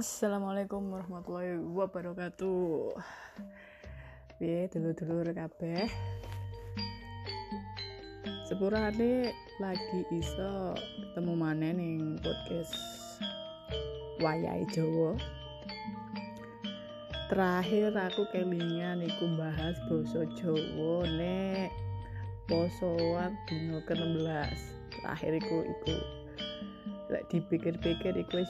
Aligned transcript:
Assalamualaikum 0.00 0.96
warahmatullahi 0.96 1.60
wabarakatuh. 1.60 2.96
Piye 4.40 4.64
dulur-dulur 4.72 5.28
kabeh? 5.36 5.92
Sepurane 8.48 9.28
lagi 9.60 10.00
iso 10.08 10.72
ketemu 11.04 11.36
maneh 11.36 11.76
ning 11.76 12.16
podcast 12.16 12.72
Wayahe 14.24 14.64
Jawa. 14.72 15.20
Terakhir 17.28 17.92
aku 17.92 18.24
kelingan 18.32 19.04
iku 19.04 19.28
bahas 19.36 19.76
basa 19.84 20.24
Jawa 20.32 21.04
nek 21.12 21.76
posoan 22.48 23.36
dina 23.44 23.84
ke-16. 23.84 24.48
Terakhir 24.96 25.32
iku 25.44 25.60
iku 25.60 25.92
lek 27.12 27.28
dipikir-pikir 27.28 28.16
iku 28.16 28.48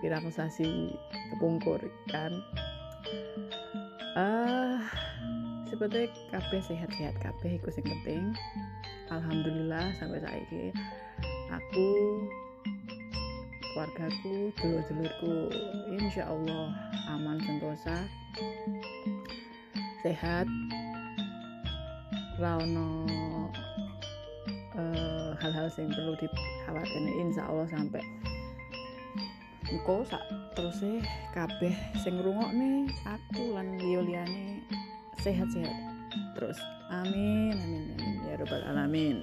pirang 0.00 0.26
sasi 0.32 0.96
kepungkur 1.32 1.80
kan? 2.08 2.32
Ah 4.16 4.82
sebetulnya 5.68 6.10
kabeh 6.34 6.60
sehat-sehat 6.64 7.16
kabeh 7.22 7.56
iku 7.60 7.68
sing 7.70 7.86
penting. 7.86 8.34
Alhamdulillah 9.12 9.94
sampai 9.98 10.22
saiki 10.22 10.74
aku 11.50 11.88
keluargaku 13.70 14.50
dulur-dulurku 14.58 15.34
insya 15.94 16.26
Allah 16.26 16.74
aman 17.12 17.38
sentosa 17.42 17.96
sehat. 20.02 20.48
Rano 22.40 23.04
uh, 24.72 25.36
hal-hal 25.44 25.68
yang 25.76 25.92
perlu 25.92 26.16
dikhawatirkan 26.16 27.04
insya 27.20 27.44
Allah 27.44 27.68
sampai 27.68 28.00
engko 29.70 30.02
sak 30.02 30.22
terus 30.58 30.82
kabeh 31.30 31.74
sing 32.02 32.18
ngrungokne 32.18 32.90
aku 33.06 33.54
lan 33.54 33.78
liya-liyane 33.78 34.66
sehat-sehat. 35.22 35.76
Terus 36.34 36.58
amin 36.90 37.54
amin 37.54 37.84
amin 37.94 38.14
ya 38.26 38.34
rabbal 38.34 38.64
alamin. 38.66 39.22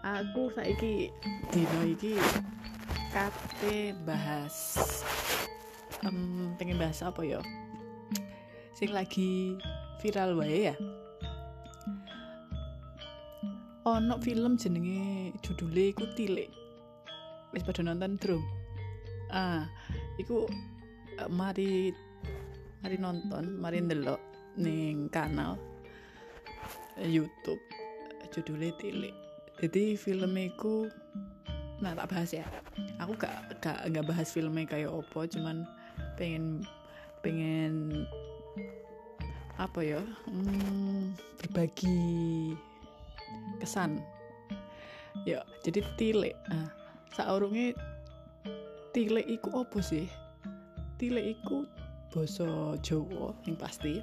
Aku 0.00 0.48
saiki 0.56 1.12
dino 1.52 1.80
iki 1.84 2.16
kate 3.12 3.92
bahas 4.08 4.56
um, 6.00 6.56
pengen 6.56 6.80
bahas 6.80 7.04
apa 7.04 7.20
ya? 7.28 7.44
Sing 8.72 8.88
lagi 8.94 9.60
viral 10.00 10.32
wae 10.40 10.72
ya. 10.72 10.76
Ono 13.84 14.16
film 14.24 14.56
jenenge 14.56 15.36
judule 15.44 15.92
iku 15.92 16.08
tilik. 16.16 16.48
Wis 17.52 17.64
pada 17.64 17.80
nonton 17.80 18.20
drum 18.20 18.44
ah 19.32 19.68
iku 20.16 20.48
uh, 21.20 21.30
mari 21.30 21.92
mari 22.80 22.96
nonton 22.96 23.58
mari 23.58 23.82
ndelok 23.82 24.20
ning 24.58 25.10
kanal 25.12 25.58
YouTube 26.98 27.62
judulnya 28.34 28.74
Tilik. 28.76 29.14
Jadi 29.58 29.98
film 29.98 30.34
iku 30.38 30.86
nah 31.78 31.94
tak 31.94 32.10
bahas 32.10 32.30
ya. 32.34 32.46
Aku 32.98 33.14
gak 33.14 33.62
gak 33.62 33.86
nggak 33.90 34.06
bahas 34.06 34.34
filmnya 34.34 34.66
kayak 34.66 34.90
opo 34.90 35.26
cuman 35.26 35.62
pengen 36.18 36.66
pengen 37.22 38.06
apa 39.58 39.82
ya 39.82 40.02
hmm, 40.30 41.14
berbagi 41.42 42.54
kesan. 43.62 44.02
Ya 45.26 45.42
jadi 45.66 45.82
tilik. 45.98 46.34
Nah, 46.50 46.70
saurungnya 47.14 47.74
tilik 48.92 49.26
iku 49.26 49.64
opo 49.64 49.78
sih? 49.82 50.08
Tilik 50.98 51.38
iku 51.38 51.68
basa 52.12 52.74
Jawa 52.80 53.36
yang 53.44 53.56
pasti. 53.60 54.00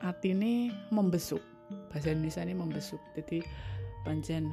Artine 0.00 0.72
membesuk. 0.94 1.42
Bahasa 1.92 2.14
Indonesia 2.14 2.42
ini 2.46 2.54
membesuk. 2.56 3.02
Jadi 3.18 3.44
pancen 4.02 4.50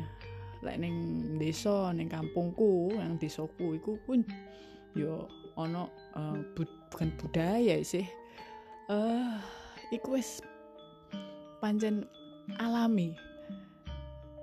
lek 0.65 0.81
ning 0.81 0.95
desa 1.37 1.93
ning 1.93 2.09
kampungku 2.09 2.91
yang 2.97 3.15
desaku 3.21 3.77
iku 3.77 3.95
pun 4.09 4.25
yo 4.97 5.29
ono 5.53 5.89
uh, 6.17 6.37
bud 6.57 6.69
bukan 6.89 7.13
budaya 7.21 7.79
sih. 7.85 8.05
Eh 8.89 8.93
uh, 8.93 9.37
iku 9.93 10.17
wis 10.17 10.41
pancen 11.61 12.09
alami 12.59 13.13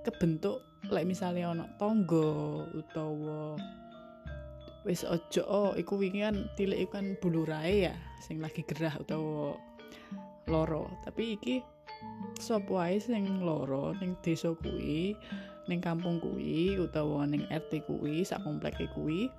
kebentuk 0.07 0.63
lek 0.89 1.09
misalnya 1.09 1.53
ono 1.53 1.65
tonggo 1.81 2.65
utawa 2.77 3.57
wis 4.85 5.01
ojo 5.09 5.43
oh, 5.49 5.71
iku 5.81 5.97
wingi 5.97 6.21
kan 6.21 6.37
tilik 6.61 6.85
iku 6.85 7.01
kan 7.01 7.17
bulurae 7.19 7.89
ya 7.89 7.95
sing 8.21 8.41
lagi 8.45 8.61
gerah 8.69 8.93
utawa 9.01 9.57
loro. 10.45 10.93
Tapi 11.09 11.41
iki 11.41 11.65
sapa 12.37 12.69
wae 12.69 13.01
sing 13.01 13.41
loro? 13.41 13.97
Ning 13.97 14.17
desa 14.21 14.53
kuwi 14.53 15.17
ning 15.65 15.81
kampung 15.81 16.21
kuwi 16.21 16.77
utawa 16.77 17.25
ning 17.25 17.49
RT 17.49 17.89
kuwi 17.89 18.25
sak 18.29 18.45
komplek 18.45 18.77
kuwi. 18.93 19.33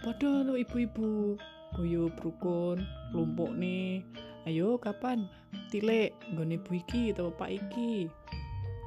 Padha 0.00 0.42
lo 0.42 0.56
ibu-ibu 0.58 1.36
guyub 1.78 2.16
rukun 2.18 2.82
lumpuk 3.12 3.52
nih 3.52 4.00
ayo 4.48 4.80
kapan? 4.80 5.28
Tilik 5.68 6.16
nggone 6.32 6.56
ibu 6.56 6.80
iki 6.80 7.12
utawa 7.12 7.30
pak 7.36 7.60
iki. 7.60 8.08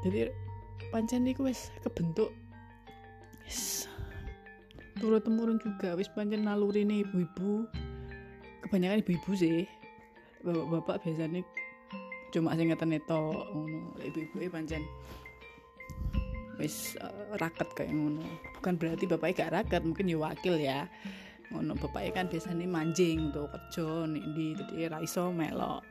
Jadi 0.02 0.34
pancen 0.90 1.30
iku 1.30 1.46
wis 1.46 1.70
kebentuk. 1.86 2.34
Yes 3.46 3.86
turun 5.00 5.22
temurun 5.22 5.58
juga. 5.60 5.96
Wis 5.96 6.12
pancen 6.12 6.48
nih 6.88 7.04
ibu-ibu. 7.04 7.68
Kebanyakan 8.66 9.02
ibu-ibu 9.04 9.32
sih. 9.36 9.68
Bapak-bapak 10.46 11.06
biasanya 11.06 11.42
cuma 12.32 12.56
sing 12.56 12.72
ngeten 12.72 12.96
ngono. 13.52 13.96
Ibu-ibu 14.02 14.36
e 14.42 14.48
pancen 14.48 14.84
wis 16.56 16.96
uh, 17.04 17.36
raket 17.40 17.68
kayak 17.76 17.92
ngono. 17.92 18.24
Bukan 18.60 18.80
berarti 18.80 19.04
bapaknya 19.08 19.36
gak 19.46 19.54
raket 19.62 19.82
mungkin 19.84 20.12
ya 20.12 20.18
wakil 20.20 20.56
ya. 20.56 20.80
Ngono 21.52 21.76
bapaknya 21.78 22.12
kan 22.16 22.26
biasanya 22.32 22.66
manjing 22.66 23.30
tuh 23.36 23.48
kerja 23.52 24.08
di 24.10 24.56
jadi 24.56 24.90
raiso 24.96 25.30
melok. 25.30 25.84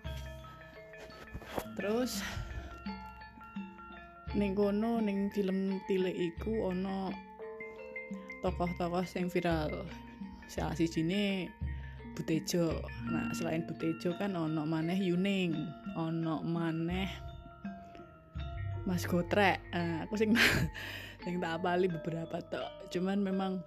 Terus 1.78 2.24
ning 4.34 4.56
kono 4.58 4.98
ning 4.98 5.30
film 5.30 5.78
tilik 5.86 6.16
iku 6.16 6.74
ono 6.74 7.33
tokoh-tokoh 8.44 9.08
yang 9.16 9.32
viral. 9.32 9.88
Salah 10.44 10.76
si 10.76 10.84
sini 10.84 11.48
Butejo. 12.12 12.84
Nah 13.08 13.32
selain 13.32 13.64
Butejo 13.64 14.12
kan 14.20 14.36
ono 14.36 14.68
maneh 14.68 15.00
Yuning 15.00 15.56
ono 15.96 16.44
maneh 16.44 17.08
Mas 18.84 19.08
Gotrek. 19.08 19.64
Nah, 19.72 20.04
aku 20.04 20.20
sing 20.20 20.36
yang 21.24 21.40
tak 21.40 21.56
apali 21.56 21.88
beberapa 21.88 22.36
tok. 22.52 22.92
Cuman 22.92 23.24
memang 23.24 23.64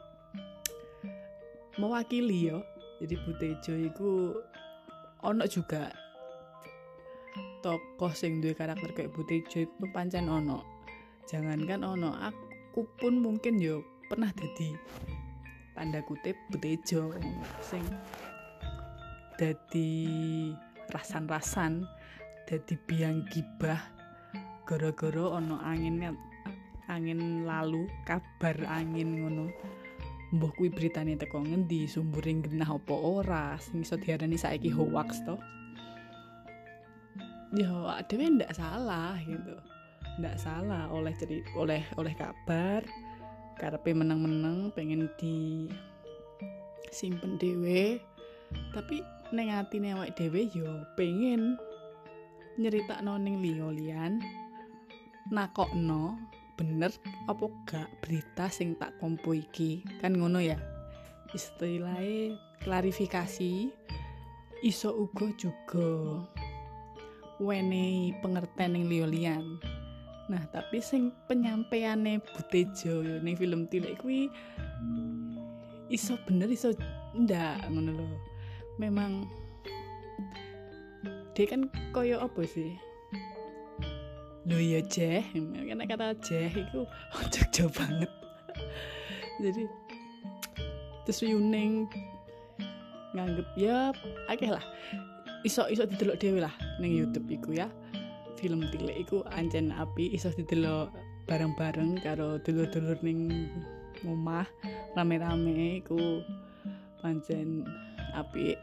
mewakili 1.82 2.54
yo. 2.54 2.62
Jadi 3.02 3.18
Butejo 3.26 3.74
itu 3.74 4.10
ono 5.26 5.44
juga 5.50 5.90
tokoh 7.66 8.14
sing 8.14 8.46
duwe 8.46 8.54
karakter 8.54 8.94
kayak 8.94 9.10
Butejo 9.18 9.66
itu 9.66 9.86
pancen 9.90 10.30
ono. 10.30 10.62
Jangankan 11.26 11.82
ono 11.82 12.14
aku 12.14 12.86
pun 13.02 13.18
mungkin 13.18 13.58
yo 13.58 13.82
pernah 14.08 14.32
jadi 14.32 14.72
tanda 15.76 16.02
kutip 16.02 16.34
butejo 16.50 17.14
sing 17.62 17.84
dadi 19.38 20.50
rasan-rasan 20.90 21.86
dadi 22.50 22.76
biang 22.88 23.28
gibah 23.30 23.78
gara-gara 24.66 25.40
ono 25.40 25.62
angin 25.62 26.02
angin 26.88 27.44
lalu 27.44 27.88
kabar 28.08 28.56
angin 28.68 29.24
ngono. 29.24 29.48
Mbah 30.28 30.52
kuwi 30.60 30.68
beritane 30.68 31.16
teko 31.16 31.40
ngendi 31.40 31.88
sumburing 31.88 32.44
genah 32.44 32.68
apa 32.68 32.92
ora 32.92 33.56
sing 33.64 33.84
iso 33.84 33.96
diarani 33.96 34.36
saiki 34.36 34.68
hoax 34.68 35.24
to. 35.24 35.40
Ya 37.56 37.72
dhewe 38.12 38.36
ndak 38.36 38.52
salah 38.52 39.16
gitu. 39.24 39.56
Ndak 40.20 40.36
salah 40.36 40.92
oleh 40.92 41.16
jadi 41.16 41.40
oleh 41.56 41.84
oleh 41.96 42.12
kabar 42.20 42.84
karepe 43.58 43.92
meneng-meneng 43.94 44.70
pengen 44.74 45.10
di 45.18 45.68
simpen 46.94 47.36
dhewe. 47.42 48.00
Tapi 48.72 49.04
neng 49.34 49.52
atine 49.52 49.98
awake 49.98 50.16
dhewe 50.16 50.48
yo 50.54 50.86
pengen. 50.96 51.58
Nyeritakno 52.58 53.22
ning 53.22 53.42
liya 53.42 53.70
liyan. 53.70 54.14
Nakokno 55.30 56.18
bener 56.58 56.90
apa 57.30 57.46
gak 57.70 57.90
berita 58.02 58.50
sing 58.50 58.74
tak 58.80 58.98
kompo 58.98 59.36
iki? 59.36 59.86
Kan 60.02 60.18
ngono 60.18 60.42
ya? 60.42 60.58
Istilahnya 61.36 62.40
klarifikasi 62.64 63.70
iso 64.66 64.90
uga 64.90 65.30
juga 65.38 66.26
wenehi 67.38 68.18
pengertian 68.26 68.74
ning 68.74 68.90
liya 68.90 69.06
liyan 69.06 69.46
Nah, 70.28 70.44
tapi 70.52 70.84
sing 70.84 71.16
penyampaiane 71.32 72.20
Butejo 72.20 73.00
ning 73.24 73.40
film 73.40 73.64
Tilik 73.72 73.96
kuwi 74.04 74.28
iso 75.88 76.20
bener 76.28 76.52
iso 76.52 76.76
ndak 77.16 77.64
ngono 77.72 77.96
lho. 77.96 78.08
Memang 78.76 79.24
dia 81.32 81.48
kan 81.48 81.72
koyo 81.96 82.20
apa 82.20 82.44
sih? 82.44 82.76
Lo 84.44 84.60
ya 84.60 84.84
jeh. 84.84 85.24
Karena 85.32 85.88
kata 85.88 86.20
jeh 86.20 86.52
itu 86.52 86.84
jauh 87.56 87.72
banget. 87.72 88.12
Jadi 89.44 89.64
terus 91.08 91.24
Yuning 91.24 91.88
nganggep 93.16 93.48
ya 93.56 93.96
akeh 94.28 94.52
lah. 94.52 94.64
Iso 95.48 95.72
iso 95.72 95.88
didelok 95.88 96.20
dhewe 96.20 96.44
lah 96.44 96.52
ning 96.84 96.92
YouTube 96.92 97.32
iku 97.32 97.56
ya 97.56 97.72
film 98.38 98.62
tilik 98.70 99.02
iku 99.02 99.26
ancen 99.34 99.74
api 99.74 100.14
iso 100.14 100.30
didelok 100.30 100.94
bareng-bareng 101.28 102.00
karo 102.06 102.40
dulur-dulur 102.40 103.02
ning 103.02 103.50
omah. 104.06 104.48
Rame-rame 104.94 105.82
iku 105.82 106.22
pancen 107.02 107.66
api. 108.14 108.56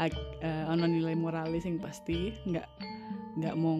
Uh, 0.00 0.64
ono 0.72 0.88
nilai 0.88 1.12
moralis 1.12 1.68
yang 1.68 1.76
pasti 1.76 2.32
nggak 2.48 2.64
nggak 3.36 3.54
mau 3.56 3.76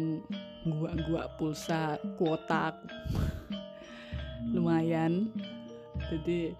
gua-gua 0.69 1.32
pulsa 1.37 1.96
kuota. 2.20 2.76
Lumayan. 4.52 5.32
Jadi 6.08 6.52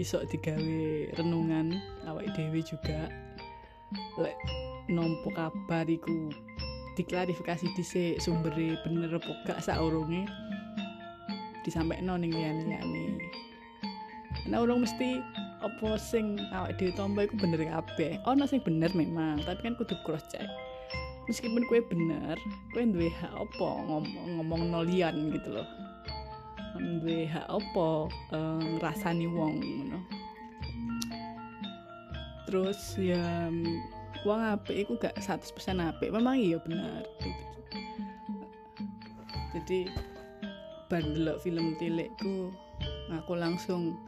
isok 0.00 0.26
digawe 0.30 1.14
renungan 1.18 1.76
awak 2.06 2.30
dewi 2.34 2.62
juga. 2.62 3.10
Lek 4.18 4.38
nompo 4.88 5.30
kabar 5.34 5.86
iku 5.86 6.32
diklarifikasi 6.98 7.66
dhisik 7.74 8.20
sumbere 8.20 8.76
bener 8.84 9.16
apa 9.16 9.32
gak 9.48 9.60
saurunge 9.64 10.28
disampaikan 11.62 12.18
ning 12.18 12.34
liyane-liyane 12.34 13.22
nah 14.50 14.58
urung 14.58 14.82
mesti 14.82 15.22
apa 15.62 15.94
sing 15.94 16.42
awak 16.50 16.74
dhewe 16.76 16.90
tombo 16.92 17.22
iku 17.22 17.38
bener 17.38 17.62
kabeh. 17.62 18.18
Ono 18.26 18.44
sing 18.44 18.58
bener 18.66 18.90
memang 18.92 19.38
tapi 19.46 19.62
kan 19.62 19.78
kudu 19.78 19.94
cross 20.02 20.26
check. 20.28 20.44
Meskipun 21.30 21.62
kue 21.70 21.78
bener 21.86 22.34
kue 22.74 22.82
duwe 22.82 23.08
hak 23.14 23.30
apa 23.30 23.68
ngomong 23.86 24.42
ngomong 24.42 24.62
nolian 24.74 25.30
gitu 25.30 25.54
loh. 25.54 25.68
Duwe 26.74 27.30
hak 27.30 27.46
apa 27.46 27.88
um, 28.34 28.62
ngrasani 28.78 29.30
wong 29.30 29.62
ngono. 29.62 30.00
Terus 32.50 32.98
ya 32.98 33.48
wong 34.22 34.40
apik 34.42 34.86
iku 34.86 34.98
gak 34.98 35.18
100% 35.18 35.42
apik. 35.78 36.10
Memang 36.14 36.38
iya 36.38 36.58
gitu. 36.62 36.78
jadi 39.52 39.84
bar 40.88 41.04
film 41.44 41.76
tilikku 41.76 42.48
aku 43.12 43.36
langsung 43.36 44.00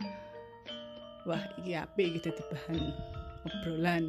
wah 1.29 1.41
iki 1.61 1.77
apik 1.77 2.17
iki 2.17 2.29
dadi 2.29 2.43
bahan 2.49 2.81
obrolan 3.45 4.05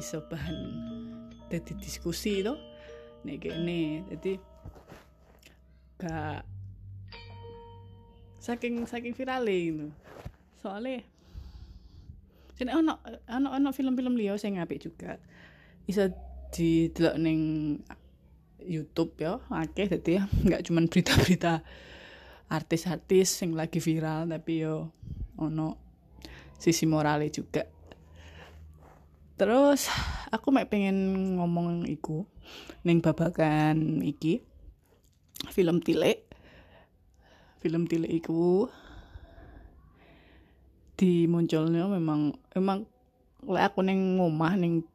iso 0.00 0.24
bahan 0.28 0.56
dadi 1.52 1.72
diskusi 1.78 2.40
to. 2.40 2.56
Nek 3.24 3.40
kene 3.44 4.04
dadi 4.08 4.36
gak 6.00 6.44
saking 8.44 8.84
saking 8.84 9.16
viral 9.16 9.48
soalnya 10.60 11.00
ono 12.62 13.02
ono 13.28 13.68
film-film 13.74 14.14
liya 14.14 14.38
sing 14.38 14.62
apik 14.62 14.78
juga 14.78 15.18
iso 15.90 16.06
didelok 16.54 17.16
ning 17.18 17.40
YouTube 18.64 19.18
ya 19.20 19.42
akeh. 19.52 19.90
Dadi 19.90 20.16
ya 20.16 20.24
nggak 20.24 20.62
cuman 20.70 20.88
berita-berita 20.88 21.60
artis-artis 22.48 23.42
sing 23.42 23.52
lagi 23.52 23.82
viral 23.82 24.30
tapi 24.30 24.64
yo 24.64 24.94
ono 25.36 25.76
sisi 26.56 26.86
moralnya 26.86 27.28
juga. 27.28 27.66
Terus 29.34 29.90
aku 30.30 30.54
mek 30.54 30.70
pengen 30.70 30.96
ngomong 31.42 31.90
iku 31.90 32.22
neng 32.86 33.02
babakan 33.02 33.98
iki 34.06 34.46
film 35.50 35.82
tile 35.82 36.24
film 37.58 37.90
tile 37.90 38.06
iku 38.08 38.70
dimunculnya 40.94 41.90
memang 41.90 42.34
memang 42.54 42.86
oleh 43.44 43.62
aku 43.66 43.82
neng 43.82 44.16
ngomah 44.18 44.54
neng 44.56 44.86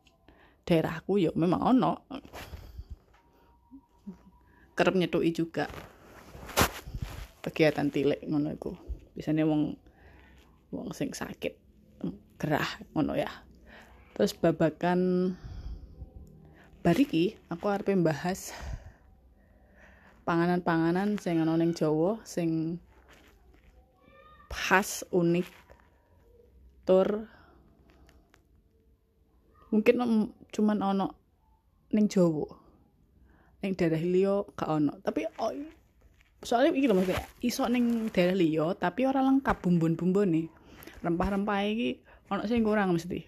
daerahku 0.63 1.19
ya 1.19 1.31
memang 1.36 1.62
ono. 1.75 1.94
Kerep 4.78 4.96
nyetui 4.96 5.36
juga 5.36 5.68
kegiatan 7.44 7.92
tilek 7.92 8.24
ngono 8.24 8.56
iku. 8.56 8.72
Biasanya 9.16 9.44
wong 9.44 9.75
wong 10.72 10.90
sing 10.96 11.12
sakit 11.12 11.54
gerah 12.40 12.69
ngono 12.95 13.19
ya. 13.19 13.30
Terus 14.16 14.31
babakan 14.36 15.34
bariki 16.80 17.36
aku 17.52 17.68
arep 17.68 17.92
bahas 18.00 18.56
panganan-panganan 20.24 21.19
sing 21.19 21.42
ana 21.44 21.60
ning 21.60 21.75
Jawa 21.75 22.22
sing 22.24 22.80
khas 24.48 25.02
unik 25.10 25.69
mungkin 29.70 29.96
cuman 30.50 30.78
ono 30.82 31.08
ning 31.94 32.10
Jawa. 32.10 32.50
Ning 33.62 33.78
daerah 33.78 34.02
liya 34.02 34.36
gak 34.58 34.70
ono. 34.70 34.98
Tapi 35.06 35.30
oh, 35.38 35.54
soalnya 36.42 36.74
iki 36.74 36.88
lho 36.90 36.96
maksudnya 36.98 37.22
iso 37.46 37.68
ning 37.70 38.10
daerah 38.10 38.34
liya 38.34 38.74
tapi 38.74 39.06
ora 39.06 39.22
lengkap 39.22 39.62
bumbun-bumbune. 39.62 40.50
Rempah-rempah 41.06 41.60
iki 41.70 42.02
ono 42.30 42.42
sing 42.50 42.66
kurang 42.66 42.98
mesti 42.98 43.20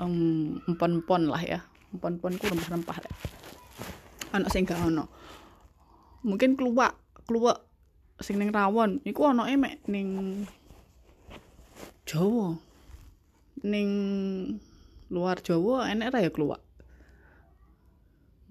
um, 0.00 0.60
empon-empon 0.68 1.22
lah 1.28 1.42
ya. 1.42 1.60
Empon-empon 1.92 2.36
ku 2.40 2.44
rempah-rempah 2.48 2.98
lah. 3.00 3.14
Ono 4.36 4.46
sing 4.48 4.64
gak 4.64 4.80
ono. 4.80 5.08
Mungkin 6.24 6.54
keluak 6.54 6.96
keluak 7.24 7.64
sing 8.20 8.36
ning 8.40 8.52
rawon. 8.52 9.00
Iku 9.04 9.32
ono 9.32 9.46
mek 9.46 9.84
ning 9.88 10.08
Jawa 12.12 12.60
ning 13.64 13.88
luar 15.08 15.40
Jawa 15.40 15.88
enek 15.88 16.12
ra 16.12 16.20
ya 16.20 16.28
keluak 16.28 16.60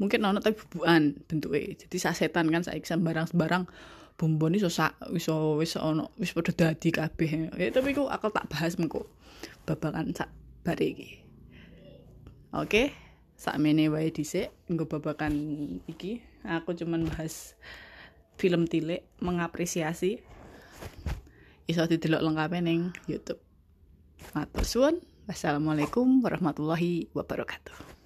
mungkin 0.01 0.25
ono 0.25 0.41
tapi 0.41 0.57
bubukan 0.57 1.13
bentuknya 1.29 1.77
jadi 1.77 1.97
sasetan 2.09 2.49
kan 2.49 2.65
saiki 2.65 2.89
sembarang-sembarang 2.89 3.69
bumbon 4.21 4.53
iso 4.53 4.69
sak 4.69 5.01
iso 5.17 5.57
wis 5.57 5.73
ono 5.81 6.13
wis 6.21 6.37
padha 6.37 6.53
dadi 6.53 6.93
kabeh. 6.93 7.57
Ya 7.57 7.73
tapi 7.73 7.97
ku 7.97 8.05
aku 8.05 8.29
tak 8.29 8.53
bahas 8.53 8.77
mengko 8.77 9.09
babakan 9.65 10.13
sak 10.13 10.29
bare. 10.61 10.93
Oke, 12.53 12.93
sak 13.33 13.57
mene 13.57 13.89
wae 13.89 14.13
dhisik 14.13 14.53
nggo 14.69 14.85
babakan 14.85 15.33
iki. 15.89 16.21
Aku 16.45 16.77
cuman 16.77 17.09
bahas 17.09 17.57
film 18.37 18.69
tilik 18.69 19.05
mengapresiasi 19.21 20.21
iso 21.65 21.81
didelok 21.89 22.21
lengkap 22.21 22.61
ning 22.61 22.93
YouTube. 23.09 23.41
Matur 24.33 24.65
suwun. 24.65 24.95
Wassalamualaikum 25.29 26.25
warahmatullahi 26.25 27.07
wabarakatuh. 27.13 28.00